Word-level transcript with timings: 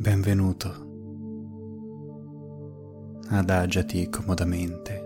Benvenuto. 0.00 0.72
Adagiati 3.28 4.08
comodamente. 4.08 5.02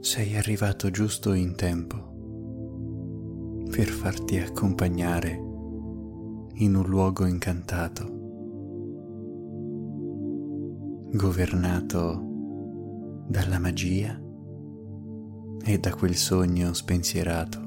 Sei 0.00 0.36
arrivato 0.36 0.90
giusto 0.90 1.34
in 1.34 1.54
tempo 1.54 2.14
per 3.70 3.86
farti 3.86 4.38
accompagnare 4.38 5.40
in 6.54 6.74
un 6.74 6.84
luogo 6.84 7.24
incantato, 7.24 8.04
governato 11.12 13.24
dalla 13.28 13.60
magia 13.60 14.20
e 15.64 15.78
da 15.78 15.94
quel 15.94 16.16
sogno 16.16 16.72
spensierato. 16.72 17.65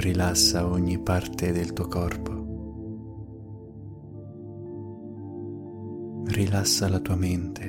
Rilassa 0.00 0.66
ogni 0.66 0.98
parte 0.98 1.52
del 1.52 1.74
tuo 1.74 1.86
corpo. 1.86 2.32
Rilassa 6.24 6.88
la 6.88 7.00
tua 7.00 7.16
mente. 7.16 7.64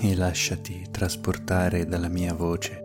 E 0.00 0.14
lasciati 0.16 0.86
trasportare 0.90 1.86
dalla 1.86 2.08
mia 2.08 2.34
voce. 2.34 2.82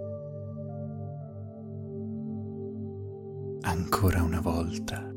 Ancora 3.59 4.23
una 4.23 4.39
volta. 4.39 5.14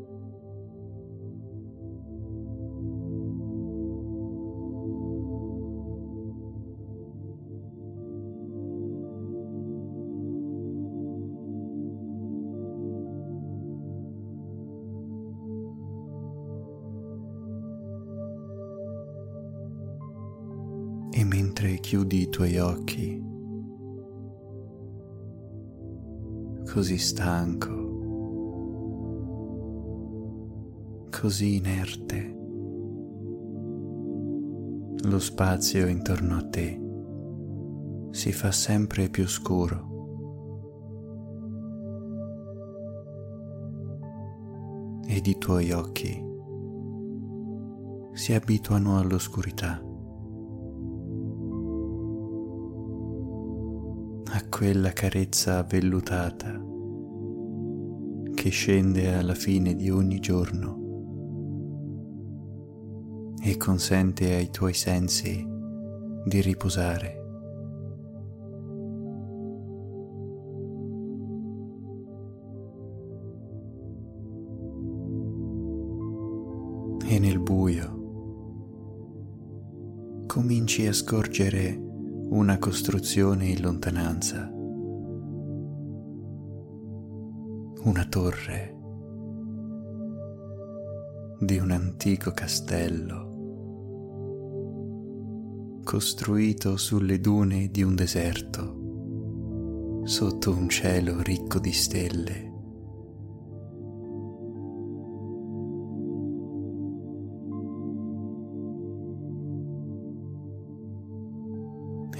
Mentre 21.28 21.78
chiudi 21.78 22.22
i 22.22 22.28
tuoi 22.30 22.58
occhi, 22.58 23.22
così 26.72 26.96
stanco, 26.96 27.86
così 31.10 31.56
inerte, 31.56 32.36
lo 35.02 35.18
spazio 35.18 35.86
intorno 35.86 36.36
a 36.36 36.48
te 36.48 36.80
si 38.10 38.32
fa 38.32 38.50
sempre 38.50 39.10
più 39.10 39.28
scuro. 39.28 39.88
ed 45.10 45.26
i 45.26 45.38
tuoi 45.38 45.72
occhi 45.72 46.22
si 48.12 48.34
abituano 48.34 48.98
all'oscurità. 48.98 49.87
A 54.38 54.48
quella 54.48 54.92
carezza 54.92 55.64
vellutata 55.64 56.64
che 58.34 58.50
scende 58.50 59.12
alla 59.12 59.34
fine 59.34 59.74
di 59.74 59.90
ogni 59.90 60.20
giorno 60.20 60.76
e 63.42 63.56
consente 63.56 64.34
ai 64.34 64.48
tuoi 64.50 64.74
sensi 64.74 65.44
di 66.24 66.40
riposare. 66.40 67.16
E 77.08 77.18
nel 77.18 77.40
buio 77.40 77.96
cominci 80.26 80.86
a 80.86 80.92
scorgere 80.92 81.86
una 82.30 82.58
costruzione 82.58 83.46
in 83.46 83.62
lontananza, 83.62 84.50
una 87.84 88.04
torre 88.08 88.76
di 91.40 91.58
un 91.58 91.70
antico 91.70 92.32
castello 92.32 93.26
costruito 95.84 96.76
sulle 96.76 97.18
dune 97.18 97.70
di 97.70 97.82
un 97.82 97.94
deserto 97.94 100.02
sotto 100.04 100.50
un 100.50 100.68
cielo 100.68 101.22
ricco 101.22 101.58
di 101.58 101.72
stelle. 101.72 102.47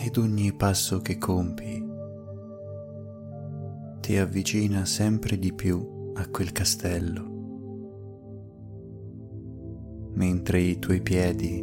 Ed 0.08 0.16
ogni 0.16 0.54
passo 0.54 1.00
che 1.00 1.18
compi 1.18 1.86
ti 4.00 4.16
avvicina 4.16 4.86
sempre 4.86 5.38
di 5.38 5.52
più 5.52 6.12
a 6.14 6.26
quel 6.28 6.50
castello, 6.50 7.26
mentre 10.14 10.60
i 10.60 10.78
tuoi 10.78 11.02
piedi 11.02 11.62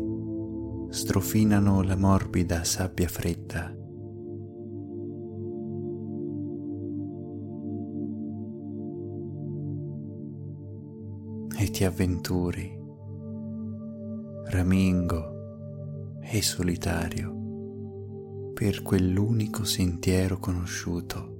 strofinano 0.89 1.81
la 1.81 1.95
morbida 1.95 2.63
sabbia 2.63 3.07
fredda. 3.07 3.75
E 11.57 11.69
ti 11.71 11.83
avventuri, 11.83 12.79
ramingo 14.49 16.19
e 16.21 16.43
solitario 16.43 17.44
per 18.55 18.81
quell'unico 18.83 19.65
sentiero 19.65 20.39
conosciuto. 20.39 21.33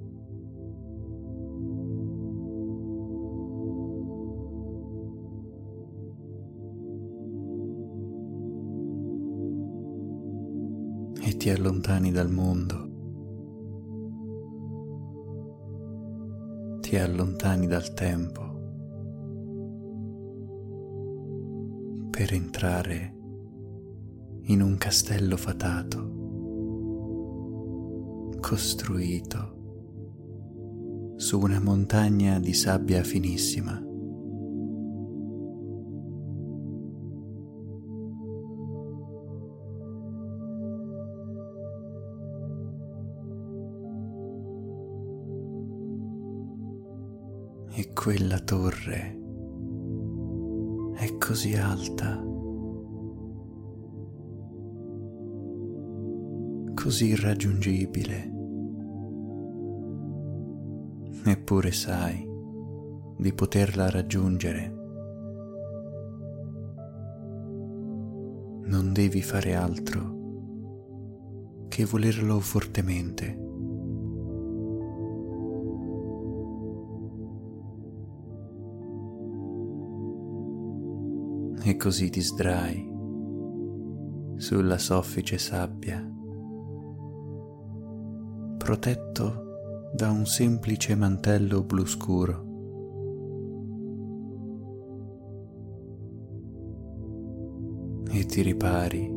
E 11.22 11.36
ti 11.38 11.48
allontani 11.48 12.12
dal 12.12 12.30
mondo, 12.30 12.90
ti 16.80 16.96
allontani 16.98 17.66
dal 17.66 17.94
tempo. 17.94 18.42
Per 22.10 22.32
entrare 22.34 23.14
in 24.48 24.60
un 24.60 24.76
castello 24.76 25.38
fatato 25.38 26.15
costruito 28.46 29.54
su 31.16 31.40
una 31.40 31.58
montagna 31.58 32.38
di 32.38 32.52
sabbia 32.52 33.02
finissima. 33.02 33.82
E 47.72 47.92
quella 47.92 48.38
torre 48.38 49.18
è 50.94 51.18
così 51.18 51.56
alta 51.56 52.22
così 56.74 57.06
irraggiungibile. 57.06 58.35
Eppure 61.28 61.72
sai 61.72 62.24
di 63.18 63.32
poterla 63.32 63.90
raggiungere. 63.90 64.68
Non 68.66 68.92
devi 68.92 69.22
fare 69.22 69.56
altro 69.56 70.14
che 71.66 71.84
volerlo 71.84 72.38
fortemente. 72.38 73.44
E 81.64 81.76
così 81.76 82.08
ti 82.08 82.20
sdrai 82.20 82.94
sulla 84.36 84.78
soffice 84.78 85.38
sabbia 85.38 86.08
protetto 88.58 89.45
da 89.96 90.10
un 90.10 90.26
semplice 90.26 90.94
mantello 90.94 91.62
blu 91.64 91.86
scuro. 91.86 92.44
e 98.10 98.24
ti 98.24 98.40
ripari 98.42 99.10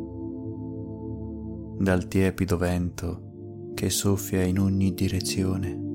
dal 1.77 2.07
tiepido 2.07 2.57
vento 2.57 3.71
che 3.73 3.89
soffia 3.89 4.41
in 4.43 4.59
ogni 4.59 4.93
direzione. 4.93 5.87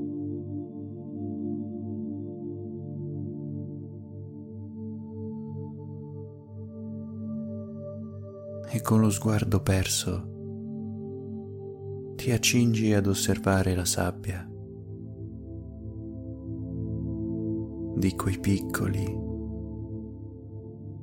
E 8.70 8.80
con 8.80 9.00
lo 9.00 9.10
sguardo 9.10 9.60
perso 9.60 10.32
ti 12.16 12.32
accingi 12.32 12.92
ad 12.92 13.06
osservare 13.06 13.74
la 13.74 13.84
sabbia 13.84 14.48
di 17.96 18.14
quei 18.16 18.38
piccoli, 18.40 19.06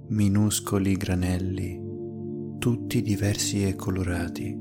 minuscoli 0.08 0.94
granelli, 0.94 1.80
tutti 2.60 3.02
diversi 3.02 3.66
e 3.66 3.76
colorati, 3.76 4.60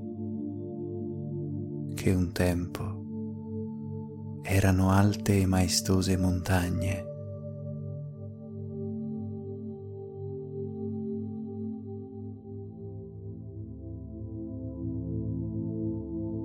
che 1.94 2.12
un 2.12 2.30
tempo 2.32 4.40
erano 4.42 4.90
alte 4.90 5.40
e 5.40 5.46
maestose 5.46 6.16
montagne. 6.16 7.08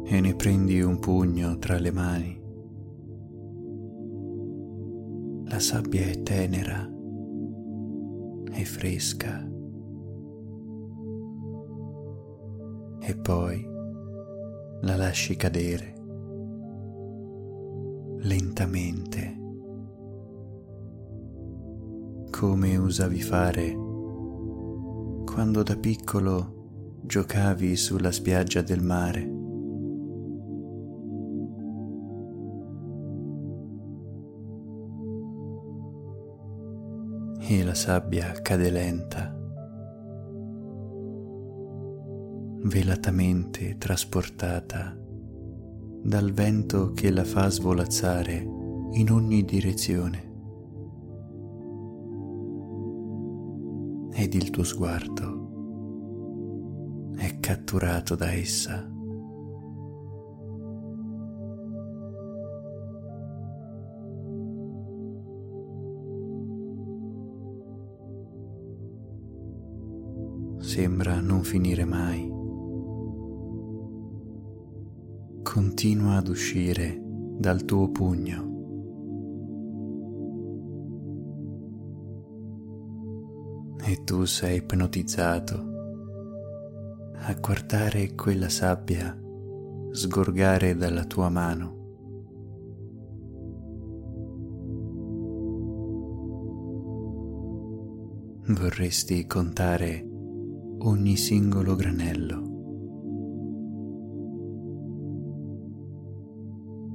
E 0.08 0.22
ne 0.22 0.36
prendi 0.36 0.82
un 0.82 1.00
pugno 1.00 1.58
tra 1.58 1.78
le 1.78 1.92
mani 1.92 2.45
la 5.56 5.62
sabbia 5.62 6.02
è 6.02 6.22
tenera 6.22 6.86
e 8.52 8.66
fresca. 8.66 9.50
E 13.00 13.16
poi 13.16 13.66
la 14.82 14.98
lasci 14.98 15.38
cadere 15.38 15.94
lentamente, 18.18 19.38
come 22.32 22.76
usavi 22.76 23.22
fare 23.22 23.72
quando 25.24 25.64
da 25.64 25.78
piccolo 25.78 27.00
giocavi 27.02 27.78
sulla 27.78 28.12
spiaggia 28.12 28.62
del 28.62 28.82
mare. 28.82 29.35
E 37.48 37.64
la 37.64 37.76
sabbia 37.76 38.32
cade 38.42 38.72
lenta, 38.72 39.32
velatamente 42.64 43.78
trasportata 43.78 44.98
dal 46.02 46.32
vento 46.32 46.92
che 46.94 47.12
la 47.12 47.24
fa 47.24 47.50
svolazzare 47.50 48.38
in 48.94 49.12
ogni 49.12 49.46
direzione. 49.46 50.34
Ed 54.12 54.34
il 54.34 54.50
tuo 54.50 54.64
sguardo 54.64 55.44
è 57.16 57.40
catturato 57.40 58.16
da 58.16 58.32
essa. 58.32 58.95
Sembra 70.76 71.22
non 71.22 71.42
finire 71.44 71.86
mai. 71.86 72.30
Continua 75.42 76.18
ad 76.18 76.28
uscire 76.28 77.02
dal 77.40 77.64
tuo 77.64 77.90
pugno. 77.92 78.44
E 83.86 84.04
tu 84.04 84.26
sei 84.26 84.58
ipnotizzato 84.58 85.54
a 87.20 87.34
guardare 87.36 88.14
quella 88.14 88.50
sabbia 88.50 89.18
sgorgare 89.92 90.76
dalla 90.76 91.06
tua 91.06 91.30
mano. 91.30 91.74
Vorresti 98.48 99.26
contare 99.26 100.10
ogni 100.86 101.18
singolo 101.18 101.76
granello. 101.76 102.42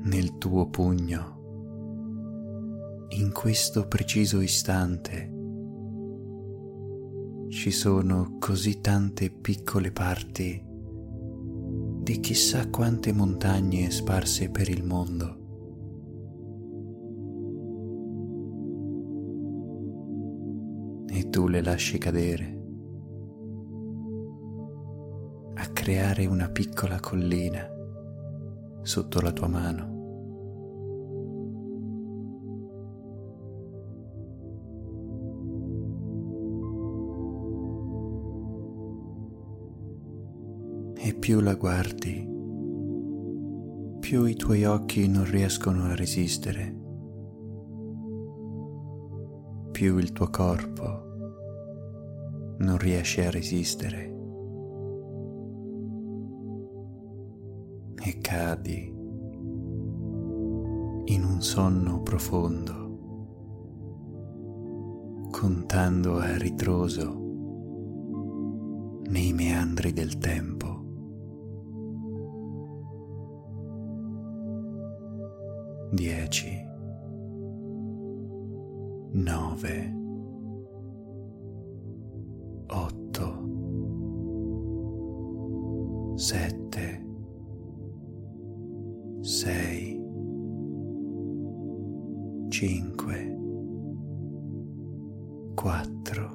Nel 0.04 0.38
tuo 0.38 0.68
pugno, 0.68 1.38
in 3.18 3.32
questo 3.32 3.88
preciso 3.88 4.40
istante, 4.40 5.32
ci 7.48 7.72
sono 7.72 8.36
così 8.38 8.80
tante 8.80 9.28
piccole 9.28 9.90
parti 9.90 10.64
di 12.02 12.20
chissà 12.20 12.68
quante 12.70 13.12
montagne 13.12 13.90
sparse 13.90 14.50
per 14.50 14.68
il 14.68 14.84
mondo. 14.84 15.38
E 21.08 21.28
tu 21.28 21.48
le 21.48 21.60
lasci 21.60 21.98
cadere 21.98 22.59
creare 25.80 26.26
una 26.26 26.50
piccola 26.50 27.00
collina 27.00 27.66
sotto 28.82 29.18
la 29.22 29.32
tua 29.32 29.48
mano. 29.48 29.88
E 40.98 41.14
più 41.14 41.40
la 41.40 41.54
guardi, 41.54 42.28
più 44.00 44.26
i 44.26 44.36
tuoi 44.36 44.66
occhi 44.66 45.08
non 45.08 45.24
riescono 45.24 45.84
a 45.84 45.94
resistere, 45.94 46.76
più 49.70 49.96
il 49.96 50.12
tuo 50.12 50.28
corpo 50.28 51.08
non 52.58 52.76
riesce 52.76 53.24
a 53.24 53.30
resistere. 53.30 54.19
E 58.02 58.18
cadi 58.20 58.98
in 61.04 61.24
un 61.24 61.42
sonno 61.42 62.00
profondo, 62.02 62.88
contando 65.30 66.16
a 66.18 66.36
ritroso 66.36 67.18
nei 69.08 69.32
meandri 69.32 69.92
del 69.92 70.18
tempo. 70.18 70.78
Dieci, 75.92 76.68
nove, 79.12 79.94
otto, 82.68 83.48
sette, 86.14 87.09
6, 89.30 89.96
5, 92.50 92.96
4, 95.54 96.29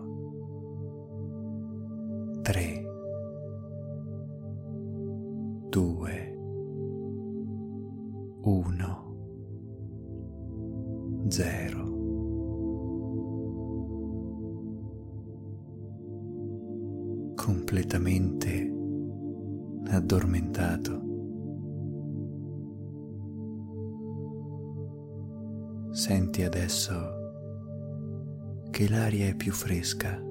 fresca, 29.55 30.21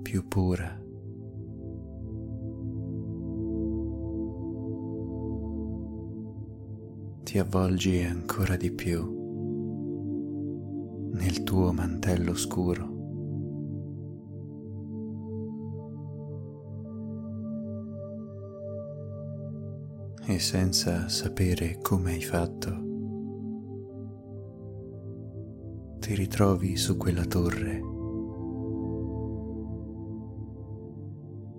più 0.00 0.28
pura. 0.28 0.80
Ti 7.24 7.38
avvolgi 7.38 8.00
ancora 8.02 8.56
di 8.56 8.70
più 8.70 9.18
nel 11.14 11.42
tuo 11.42 11.72
mantello 11.72 12.34
scuro. 12.34 12.98
E 20.26 20.38
senza 20.38 21.08
sapere 21.08 21.78
come 21.82 22.12
hai 22.12 22.22
fatto, 22.22 22.89
ti 26.10 26.16
ritrovi 26.16 26.76
su 26.76 26.96
quella 26.96 27.24
torre 27.24 27.80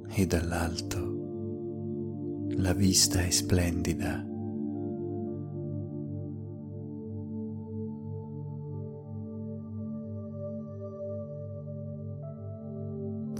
e 0.09 0.27
dall'alto 0.27 2.49
la 2.57 2.73
vista 2.73 3.21
è 3.21 3.29
splendida. 3.29 4.27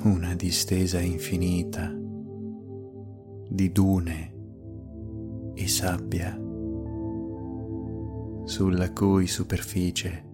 Una 0.03 0.33
distesa 0.35 1.01
infinita 1.01 1.93
di 3.49 3.69
dune 3.73 4.33
e 5.55 5.67
sabbia 5.67 6.33
sulla 8.45 8.93
cui 8.93 9.27
superficie 9.27 10.29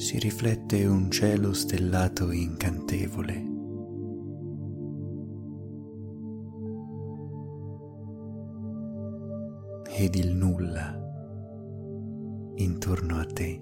si 0.00 0.18
riflette 0.18 0.86
un 0.86 1.10
cielo 1.10 1.52
stellato 1.52 2.32
incantevole. 2.32 3.34
Ed 9.94 10.14
il 10.14 10.34
nulla 10.34 10.98
intorno 12.54 13.18
a 13.18 13.26
te. 13.26 13.60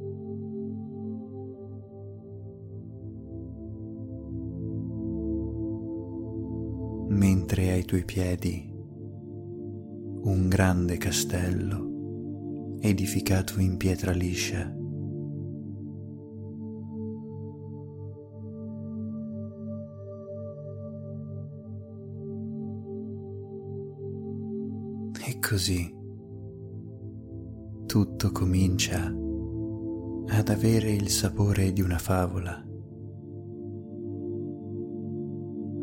Mentre 7.09 7.73
ai 7.73 7.85
tuoi 7.85 8.05
piedi 8.05 8.73
un 10.23 10.47
grande 10.49 10.99
castello 10.99 12.77
edificato 12.79 13.59
in 13.59 13.77
pietra 13.77 14.13
liscia 14.13 14.78
così 25.49 25.91
tutto 27.87 28.31
comincia 28.33 29.07
ad 29.07 30.49
avere 30.51 30.93
il 30.93 31.09
sapore 31.09 31.73
di 31.73 31.81
una 31.81 31.97
favola, 31.97 32.63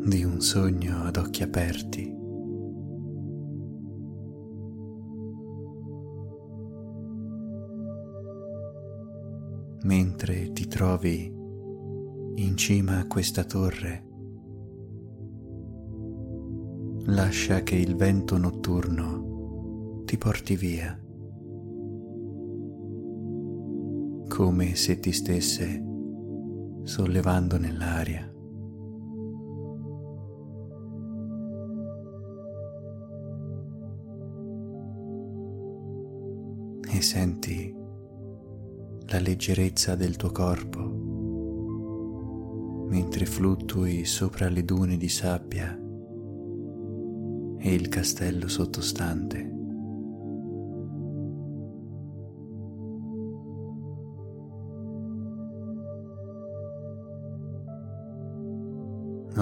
di 0.04 0.22
un 0.22 0.40
sogno 0.40 1.02
ad 1.02 1.16
occhi 1.16 1.42
aperti. 1.42 2.14
Mentre 9.82 10.52
ti 10.52 10.68
trovi 10.68 11.24
in 12.36 12.56
cima 12.56 13.00
a 13.00 13.06
questa 13.08 13.42
torre, 13.42 14.06
lascia 17.06 17.64
che 17.64 17.74
il 17.74 17.96
vento 17.96 18.38
notturno 18.38 19.34
ti 20.06 20.16
porti 20.16 20.54
via, 20.54 20.96
come 24.28 24.74
se 24.76 25.00
ti 25.00 25.10
stesse 25.10 25.84
sollevando 26.84 27.58
nell'aria. 27.58 28.32
E 36.88 37.02
senti 37.02 37.74
la 39.08 39.18
leggerezza 39.18 39.96
del 39.96 40.14
tuo 40.14 40.30
corpo 40.30 41.06
mentre 42.88 43.26
fluttui 43.26 44.04
sopra 44.04 44.48
le 44.48 44.64
dune 44.64 44.96
di 44.96 45.08
sabbia 45.08 45.76
e 47.58 47.74
il 47.74 47.88
castello 47.88 48.46
sottostante. 48.46 49.55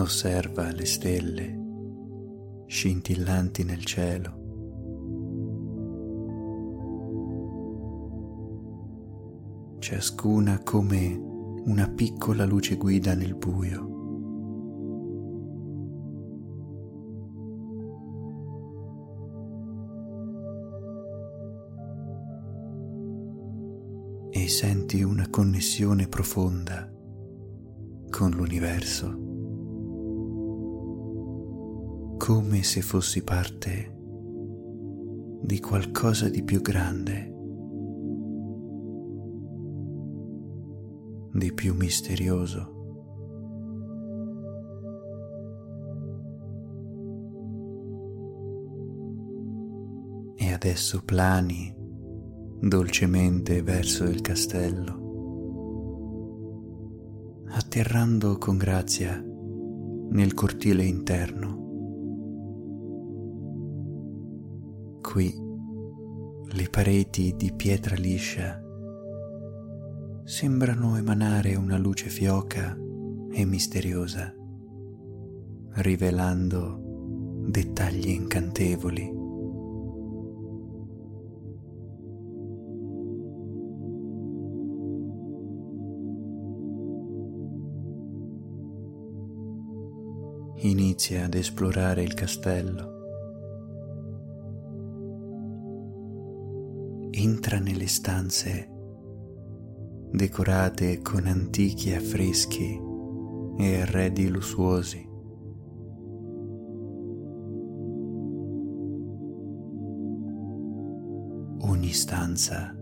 Osserva 0.04 0.70
le 0.70 0.84
stelle 0.84 1.58
scintillanti 2.66 3.64
nel 3.64 3.82
cielo. 3.86 4.42
Ciascuna 9.78 10.60
come 10.62 11.18
una 11.64 11.88
piccola 11.88 12.44
luce 12.44 12.76
guida 12.76 13.14
nel 13.14 13.34
buio. 13.34 13.92
E 24.28 24.48
senti 24.48 25.02
una 25.02 25.30
connessione 25.30 26.08
profonda 26.08 26.92
con 28.10 28.32
l'universo. 28.32 29.33
Come 32.24 32.62
se 32.62 32.80
fossi 32.80 33.22
parte 33.22 33.92
di 35.42 35.60
qualcosa 35.60 36.30
di 36.30 36.42
più 36.42 36.62
grande, 36.62 37.34
di 41.34 41.52
più 41.52 41.74
misterioso. 41.74 42.72
E 50.34 50.50
adesso 50.50 51.02
plani 51.04 51.76
dolcemente 52.58 53.60
verso 53.62 54.04
il 54.04 54.22
castello, 54.22 55.02
atterrando 57.48 58.38
con 58.38 58.56
grazia 58.56 59.22
nel 60.08 60.32
cortile 60.32 60.84
interno. 60.84 61.63
Qui 65.14 65.32
le 65.32 66.68
pareti 66.68 67.36
di 67.36 67.52
pietra 67.52 67.94
liscia 67.94 68.60
sembrano 70.24 70.96
emanare 70.96 71.54
una 71.54 71.78
luce 71.78 72.08
fioca 72.08 72.76
e 73.30 73.44
misteriosa, 73.44 74.34
rivelando 75.74 76.80
dettagli 77.46 78.08
incantevoli. 78.08 79.12
Inizia 90.66 91.26
ad 91.26 91.34
esplorare 91.34 92.02
il 92.02 92.14
castello 92.14 92.93
entra 97.24 97.58
nelle 97.58 97.86
stanze 97.86 98.68
decorate 100.12 101.00
con 101.00 101.26
antichi 101.26 101.94
affreschi 101.94 102.78
e 103.56 103.80
arredi 103.80 104.28
lussuosi. 104.28 105.08
Ogni 111.66 111.92
stanza 111.92 112.76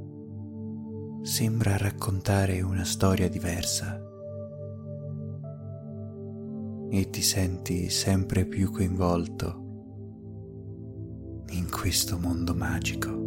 sembra 1.22 1.76
raccontare 1.76 2.61
una 2.62 2.84
storia 2.84 3.28
diversa 3.28 4.00
e 6.90 7.11
ti 7.11 7.22
senti 7.22 7.88
sempre 7.88 8.44
più 8.44 8.72
coinvolto 8.72 9.61
in 11.50 11.70
questo 11.70 12.18
mondo 12.18 12.54
magico. 12.54 13.21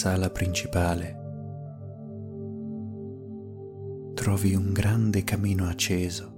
Sala 0.00 0.30
principale 0.30 1.18
trovi 4.14 4.54
un 4.54 4.72
grande 4.72 5.24
camino 5.24 5.66
acceso. 5.66 6.32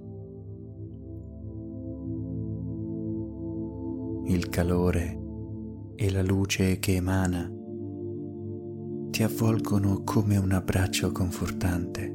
Il 4.25 4.49
calore 4.49 5.17
e 5.95 6.11
la 6.11 6.21
luce 6.23 6.77
che 6.79 6.95
emana 6.95 7.49
ti 9.11 9.23
avvolgono 9.23 10.03
come 10.03 10.35
un 10.35 10.51
abbraccio 10.51 11.13
confortante. 11.13 12.13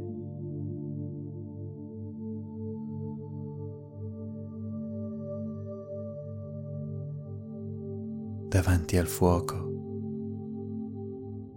Davanti 8.48 8.98
al 8.98 9.06
fuoco 9.06 9.67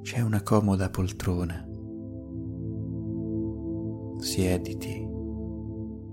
c'è 0.02 0.20
una 0.20 0.42
comoda 0.42 0.90
poltrona. 0.90 1.68
Siediti 4.20 5.08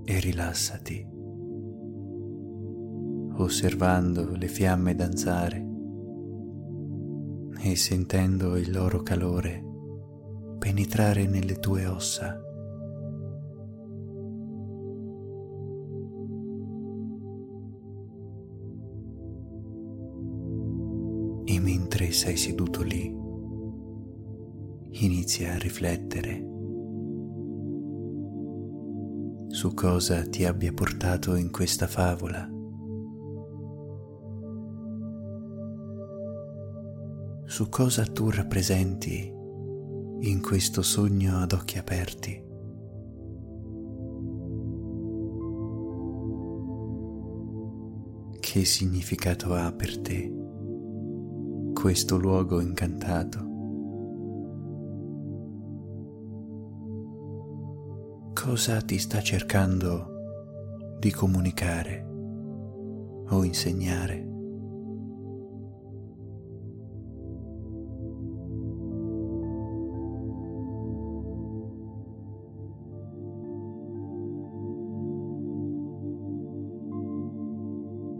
e 0.04 0.20
rilassati, 0.20 1.06
osservando 3.36 4.34
le 4.34 4.48
fiamme 4.48 4.94
danzare 4.94 5.66
e 7.60 7.76
sentendo 7.76 8.56
il 8.56 8.70
loro 8.70 9.02
calore 9.02 9.64
penetrare 10.58 11.26
nelle 11.26 11.58
tue 11.58 11.86
ossa. 11.86 12.40
E 21.44 21.60
mentre 21.60 22.12
sei 22.12 22.36
seduto 22.36 22.82
lì, 22.82 23.26
inizia 24.90 25.52
a 25.52 25.58
riflettere 25.58 26.56
su 29.58 29.72
cosa 29.74 30.22
ti 30.22 30.44
abbia 30.44 30.72
portato 30.72 31.34
in 31.34 31.50
questa 31.50 31.86
favola. 31.86 32.48
Su 37.46 37.68
cosa 37.68 38.04
tu 38.04 38.30
rappresenti 38.30 39.32
in 40.20 40.40
questo 40.42 40.82
sogno 40.82 41.38
ad 41.38 41.52
occhi 41.52 41.78
aperti. 41.78 42.44
Che 48.38 48.64
significato 48.64 49.54
ha 49.54 49.72
per 49.72 49.98
te 49.98 50.32
questo 51.72 52.16
luogo 52.16 52.60
incantato? 52.60 53.47
Cosa 58.48 58.80
ti 58.80 58.96
sta 58.98 59.20
cercando 59.20 60.96
di 60.98 61.10
comunicare 61.10 62.02
o 63.28 63.44
insegnare? 63.44 64.26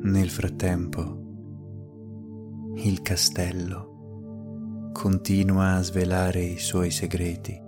Nel 0.03 0.29
frattempo, 0.29 1.23
il 2.75 3.01
castello 3.01 4.91
continua 4.93 5.77
a 5.77 5.83
svelare 5.83 6.43
i 6.43 6.59
suoi 6.59 6.91
segreti. 6.91 7.65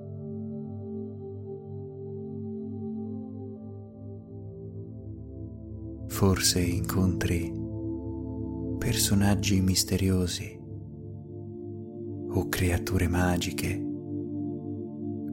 Forse 6.20 6.60
incontri 6.60 7.50
personaggi 8.76 9.58
misteriosi 9.62 10.54
o 12.32 12.46
creature 12.50 13.08
magiche 13.08 13.86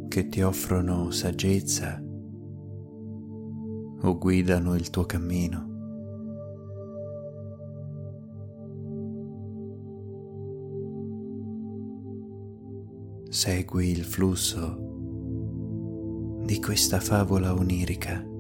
che 0.08 0.30
ti 0.30 0.42
offrono 0.42 1.12
saggezza 1.12 2.02
o 4.02 4.18
guidano 4.18 4.76
il 4.76 4.90
tuo 4.90 5.06
cammino. 5.06 5.66
segui 13.28 13.90
il 13.90 14.06
flusso 14.06 14.78
di 16.46 16.62
questa 16.62 17.02
favola 17.02 17.54
onirica, 17.54 18.36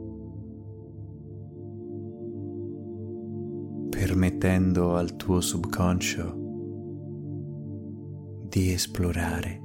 permettendo 4.17 4.95
al 4.95 5.15
tuo 5.15 5.41
subconscio 5.41 6.33
di 8.49 8.71
esplorare 8.71 9.61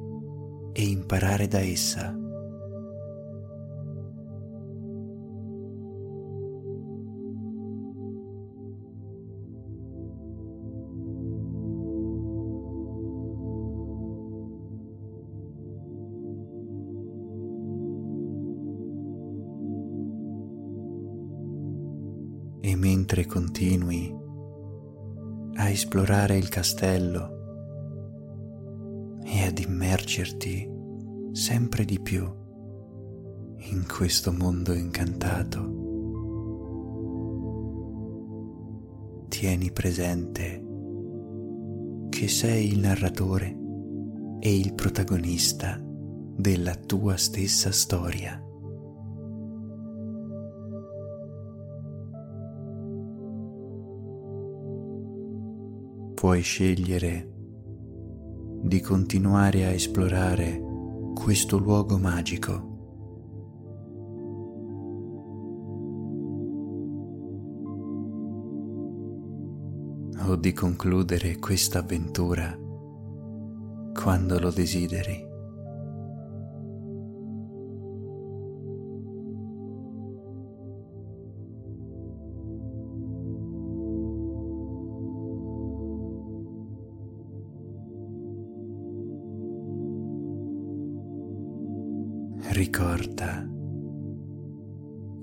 e 0.74 0.82
imparare 0.82 1.48
da 1.48 1.60
essa. 1.60 2.14
e 22.64 22.76
mentre 22.76 23.26
continui 23.26 24.21
esplorare 25.72 26.36
il 26.36 26.48
castello 26.48 27.40
e 29.24 29.46
ad 29.46 29.58
immergerti 29.58 30.70
sempre 31.32 31.84
di 31.84 31.98
più 31.98 32.30
in 33.70 33.86
questo 33.86 34.32
mondo 34.32 34.74
incantato, 34.74 35.80
tieni 39.28 39.70
presente 39.72 40.62
che 42.10 42.28
sei 42.28 42.72
il 42.72 42.80
narratore 42.80 43.56
e 44.40 44.58
il 44.58 44.74
protagonista 44.74 45.80
della 45.82 46.74
tua 46.74 47.16
stessa 47.16 47.70
storia. 47.70 48.41
Puoi 56.22 56.40
scegliere 56.40 57.28
di 58.62 58.80
continuare 58.80 59.64
a 59.64 59.70
esplorare 59.70 60.62
questo 61.14 61.58
luogo 61.58 61.98
magico. 61.98 62.52
O 70.28 70.36
di 70.36 70.52
concludere 70.52 71.38
questa 71.40 71.80
avventura 71.80 72.56
quando 73.92 74.38
lo 74.38 74.52
desideri. 74.52 75.31
Ricorda 92.64 93.44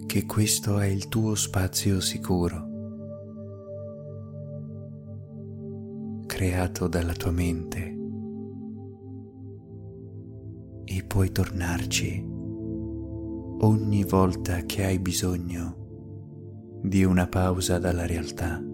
che 0.06 0.26
questo 0.26 0.78
è 0.80 0.88
il 0.88 1.08
tuo 1.08 1.36
spazio 1.36 2.02
sicuro, 2.02 2.68
creato 6.26 6.90
dalla 6.90 7.14
tua 7.14 7.32
mente 7.32 7.98
e 10.84 11.04
puoi 11.08 11.32
tornarci 11.32 12.26
ogni 13.62 14.04
volta 14.04 14.66
che 14.66 14.84
hai 14.84 15.00
bisogno 15.00 16.82
di 16.84 17.06
una 17.06 17.28
pausa 17.28 17.80
dalla 17.80 18.06
realtà. 18.06 18.69